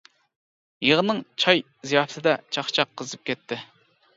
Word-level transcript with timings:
يىغىننىڭ 0.87 1.19
چاي 1.43 1.63
زىياپىتىدە 1.91 2.33
چاقچاق 2.57 2.93
قىزىپ 3.03 3.25
كەتتى. 3.31 3.61